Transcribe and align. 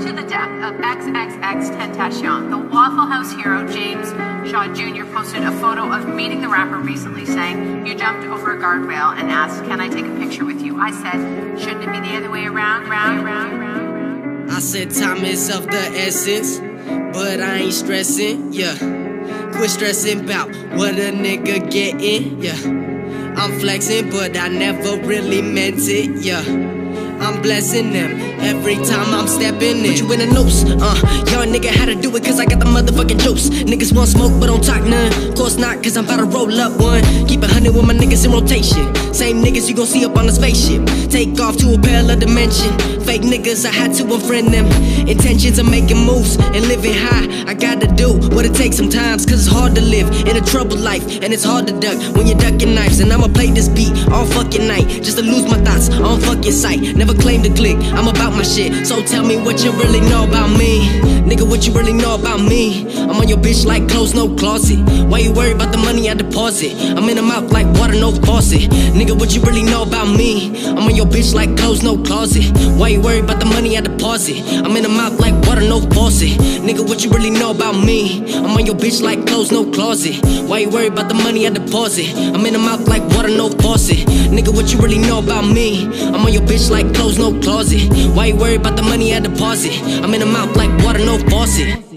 to 0.00 0.12
the 0.12 0.22
death 0.22 0.50
of 0.62 0.80
XXXTentacion, 0.80 2.50
the 2.50 2.58
Waffle 2.58 3.06
House 3.06 3.32
hero 3.32 3.66
James 3.66 4.08
Shaw 4.48 4.72
Jr. 4.72 5.04
posted 5.12 5.42
a 5.42 5.50
photo 5.58 5.92
of 5.92 6.14
meeting 6.14 6.40
the 6.40 6.48
rapper 6.48 6.76
recently 6.78 7.26
saying, 7.26 7.84
You 7.84 7.96
jumped 7.96 8.24
over 8.28 8.56
a 8.56 8.58
guardrail 8.58 9.18
and 9.18 9.28
asked, 9.28 9.64
Can 9.64 9.80
I 9.80 9.88
take 9.88 10.06
a 10.06 10.16
picture 10.16 10.44
with 10.44 10.62
you? 10.62 10.78
I 10.78 10.92
said, 10.92 11.58
Shouldn't 11.58 11.82
it 11.82 11.90
be 11.90 12.00
the 12.08 12.16
other 12.16 12.30
way 12.30 12.46
around, 12.46 12.88
round, 12.88 13.24
round, 13.24 13.58
round, 13.58 13.90
round? 13.98 14.50
I 14.52 14.60
said 14.60 14.92
time 14.92 15.24
is 15.24 15.50
of 15.54 15.66
the 15.66 15.90
essence, 15.94 16.58
but 17.12 17.40
I 17.40 17.56
ain't 17.56 17.74
stressing, 17.74 18.52
yeah. 18.52 18.76
Quit 19.52 19.70
stressing 19.70 20.20
about 20.20 20.48
what 20.76 20.94
a 20.94 21.10
nigga 21.10 21.70
getting, 21.70 22.40
yeah. 22.40 22.56
I'm 23.36 23.58
flexing, 23.58 24.10
but 24.10 24.36
I 24.36 24.46
never 24.48 24.96
really 25.02 25.42
meant 25.42 25.80
it, 25.80 26.24
yeah. 26.24 26.42
I'm 27.20 27.42
blessing 27.42 27.92
them 27.92 28.20
every 28.40 28.76
time 28.76 29.12
I'm 29.14 29.28
stepping 29.28 29.84
in. 29.84 29.90
Put 29.90 30.00
you 30.00 30.12
in 30.12 30.20
a 30.20 30.26
noose, 30.26 30.64
uh. 30.64 31.24
Young 31.30 31.48
nigga 31.52 31.66
had 31.66 31.86
to 31.86 31.94
do 31.94 32.14
it 32.16 32.24
cause 32.24 32.38
I 32.38 32.44
got 32.46 32.60
the 32.60 32.66
motherfucking 32.66 33.20
juice. 33.20 33.50
Niggas 33.50 33.94
want 33.94 34.08
smoke 34.08 34.32
but 34.40 34.46
don't 34.46 34.62
talk 34.62 34.82
none. 34.84 35.34
Course 35.34 35.56
not 35.56 35.82
cause 35.82 35.96
I'm 35.96 36.04
about 36.04 36.18
to 36.18 36.24
roll 36.24 36.52
up 36.60 36.80
one. 36.80 37.02
Keep 37.26 37.42
a 37.42 37.48
hundred 37.48 37.74
with 37.74 37.86
my 37.86 37.94
niggas 37.94 38.24
in 38.24 38.32
rotation. 38.32 38.94
Same 39.12 39.42
niggas 39.42 39.68
you 39.68 39.74
gon' 39.74 39.86
see 39.86 40.04
up 40.04 40.16
on 40.16 40.26
the 40.26 40.32
spaceship. 40.32 40.84
Take 41.10 41.38
off 41.40 41.56
to 41.58 41.74
a 41.74 41.78
parallel 41.78 42.18
dimension. 42.18 42.72
Fake 43.02 43.22
niggas, 43.22 43.64
I 43.64 43.72
had 43.72 43.94
to 43.94 44.04
unfriend 44.04 44.50
them. 44.50 44.66
Intentions 45.08 45.58
of 45.58 45.68
making 45.68 45.98
moves 45.98 46.36
and 46.36 46.66
living 46.68 46.94
high. 46.94 47.26
I 47.48 47.54
gotta 47.54 47.86
do 47.86 48.12
what 48.34 48.44
it 48.44 48.54
takes 48.54 48.76
sometimes 48.76 49.24
cause 49.26 49.46
it's 49.46 49.54
hard 49.54 49.74
to 49.74 49.80
live 49.80 50.08
in 50.26 50.36
a 50.36 50.40
troubled 50.40 50.80
life. 50.80 51.04
And 51.22 51.32
it's 51.32 51.44
hard 51.44 51.66
to 51.66 51.78
duck 51.78 51.98
when 52.14 52.26
you're 52.26 52.38
ducking 52.38 52.74
knives. 52.74 53.00
And 53.00 53.12
I'ma 53.12 53.28
play 53.28 53.50
this 53.50 53.68
beat 53.68 53.92
just 54.76 55.16
to 55.16 55.22
lose 55.24 55.44
my 55.44 55.58
thoughts 55.64 55.88
on 55.90 56.20
fucking 56.20 56.52
sight. 56.52 56.80
Never 56.94 57.14
claim 57.14 57.42
to 57.42 57.50
click. 57.50 57.76
I'm 57.94 58.08
about 58.08 58.32
my 58.32 58.42
shit, 58.42 58.86
so 58.86 59.02
tell 59.02 59.24
me 59.24 59.36
what 59.36 59.64
you 59.64 59.72
really 59.72 60.00
know 60.00 60.24
about 60.24 60.56
me. 60.58 61.17
Nigga, 61.28 61.46
what 61.46 61.66
you 61.66 61.74
really 61.74 61.92
know 61.92 62.14
about 62.14 62.40
me? 62.40 62.88
I'm 63.02 63.10
on 63.10 63.28
your 63.28 63.36
bitch 63.36 63.66
like 63.66 63.86
clothes, 63.86 64.14
no 64.14 64.34
closet. 64.34 64.78
Why 65.08 65.18
you 65.18 65.30
worry 65.30 65.52
about 65.52 65.72
the 65.72 65.78
money 65.78 66.08
I 66.08 66.14
deposit? 66.14 66.72
I'm 66.96 67.06
in 67.08 67.16
the 67.16 67.22
mouth 67.22 67.52
like 67.52 67.66
water, 67.78 67.92
no 68.00 68.12
faucet. 68.12 68.70
Nigga, 68.96 69.18
what 69.18 69.34
you 69.34 69.42
really 69.42 69.62
know 69.62 69.82
about 69.82 70.08
me? 70.08 70.66
I'm 70.66 70.78
on 70.78 70.96
your 70.96 71.04
bitch 71.04 71.34
like 71.34 71.54
clothes, 71.58 71.82
no 71.82 71.98
closet. 71.98 72.44
Why 72.78 72.88
you 72.88 73.02
worry 73.02 73.18
about 73.18 73.40
the 73.40 73.44
money 73.44 73.76
I 73.76 73.82
deposit? 73.82 74.40
I'm 74.64 74.74
in 74.74 74.82
the 74.82 74.88
mouth 74.88 75.20
like 75.20 75.34
water, 75.46 75.60
no 75.60 75.80
faucet. 75.92 76.30
Nigga, 76.64 76.88
what 76.88 77.04
you 77.04 77.10
really 77.10 77.30
know 77.30 77.50
about 77.50 77.76
me? 77.76 78.34
I'm 78.34 78.56
on 78.56 78.64
your 78.64 78.76
bitch 78.76 79.02
like 79.02 79.26
clothes, 79.26 79.52
no 79.52 79.70
closet. 79.70 80.16
Why 80.48 80.60
you 80.60 80.70
worry 80.70 80.86
about 80.86 81.08
the 81.08 81.14
money 81.14 81.46
I 81.46 81.50
deposit? 81.50 82.08
I'm 82.16 82.46
in 82.46 82.54
the 82.54 82.58
mouth 82.58 82.88
like 82.88 83.02
water, 83.14 83.28
no 83.28 83.50
faucet. 83.50 83.98
Nigga, 84.32 84.54
what 84.54 84.72
you 84.72 84.80
really 84.80 84.98
know 84.98 85.18
about 85.18 85.42
me? 85.42 85.84
I'm 86.08 86.24
on 86.24 86.32
your 86.32 86.42
bitch 86.42 86.70
like 86.70 86.94
clothes, 86.94 87.18
no 87.18 87.38
closet. 87.40 87.84
Why 88.16 88.26
you 88.26 88.36
worry 88.36 88.56
about 88.56 88.76
the 88.76 88.82
money 88.82 89.14
I 89.14 89.20
deposit? 89.20 89.74
I'm 90.02 90.14
in 90.14 90.20
the 90.20 90.26
mouth 90.26 90.56
like 90.56 90.70
water, 90.98 91.04
no 91.04 91.18
faucet. 91.30 91.87